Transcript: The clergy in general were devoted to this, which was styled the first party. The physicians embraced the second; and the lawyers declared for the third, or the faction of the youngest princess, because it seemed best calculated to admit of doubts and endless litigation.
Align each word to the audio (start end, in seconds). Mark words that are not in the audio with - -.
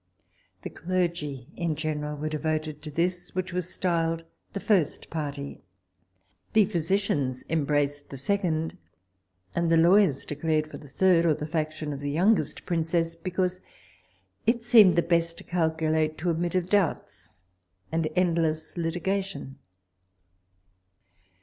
The 0.63 0.71
clergy 0.71 1.47
in 1.55 1.75
general 1.75 2.17
were 2.17 2.27
devoted 2.29 2.81
to 2.81 2.89
this, 2.89 3.35
which 3.35 3.53
was 3.53 3.69
styled 3.71 4.23
the 4.53 4.59
first 4.59 5.11
party. 5.11 5.61
The 6.53 6.65
physicians 6.65 7.43
embraced 7.51 8.09
the 8.09 8.17
second; 8.17 8.79
and 9.53 9.71
the 9.71 9.77
lawyers 9.77 10.25
declared 10.25 10.65
for 10.71 10.79
the 10.79 10.87
third, 10.87 11.23
or 11.23 11.35
the 11.35 11.45
faction 11.45 11.93
of 11.93 11.99
the 11.99 12.09
youngest 12.09 12.65
princess, 12.65 13.15
because 13.15 13.61
it 14.47 14.65
seemed 14.65 15.07
best 15.07 15.45
calculated 15.45 16.17
to 16.17 16.31
admit 16.31 16.55
of 16.55 16.67
doubts 16.67 17.37
and 17.91 18.07
endless 18.15 18.77
litigation. 18.77 19.59